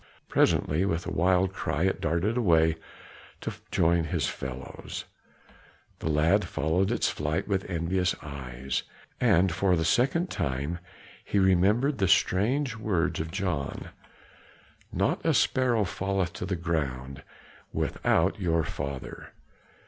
[0.27, 2.75] Presently with a wild cry it darted away
[3.41, 5.05] to join its fellows.
[5.99, 8.81] The lad followed its flight with envious eyes,
[9.19, 10.79] and for the second time
[11.23, 13.89] he remembered the strange words of John,
[14.91, 17.21] "Not a sparrow falleth to the ground
[17.71, 19.33] without your Father."